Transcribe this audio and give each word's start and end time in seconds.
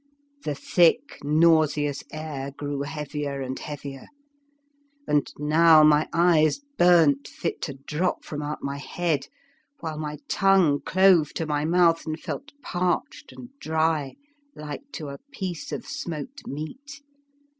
The 0.45 0.55
thick 0.55 1.19
nauseous 1.23 2.03
air 2.11 2.53
grew 2.57 2.81
heavier 2.81 3.39
and 3.39 3.59
heavier, 3.59 4.07
and 5.07 5.31
now 5.37 5.83
my 5.83 6.09
eyes 6.11 6.61
burnt 6.79 7.27
fit 7.27 7.61
to 7.61 7.75
drop 7.85 8.25
from 8.25 8.41
out 8.41 8.63
my 8.63 8.77
head, 8.77 9.27
while 9.79 9.99
my 9.99 10.17
tongue 10.27 10.81
clove 10.83 11.35
to 11.35 11.45
my 11.45 11.65
mouth 11.65 12.07
and 12.07 12.19
felt 12.19 12.51
parched 12.63 13.31
and 13.31 13.49
dry, 13.59 14.15
like 14.55 14.91
to 14.93 15.09
a 15.09 15.19
piece 15.31 15.71
of 15.71 15.85
smoked 15.85 16.47
meat. 16.47 17.03